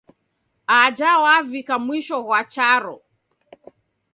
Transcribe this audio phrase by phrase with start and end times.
[0.81, 2.95] Aja wavika mwisho ghwa charo.